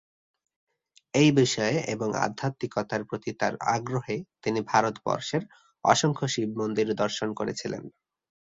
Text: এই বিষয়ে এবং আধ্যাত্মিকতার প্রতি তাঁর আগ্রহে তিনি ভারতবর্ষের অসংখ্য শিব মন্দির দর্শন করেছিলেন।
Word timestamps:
এই 1.13 1.29
বিষয়ে 1.39 1.77
এবং 1.93 2.09
আধ্যাত্মিকতার 2.25 3.01
প্রতি 3.03 3.31
তাঁর 3.33 3.53
আগ্রহে 3.75 4.17
তিনি 4.43 4.59
ভারতবর্ষের 4.71 5.43
অসংখ্য 5.85 6.25
শিব 6.33 6.49
মন্দির 6.57 6.87
দর্শন 7.01 7.29
করেছিলেন। 7.39 7.83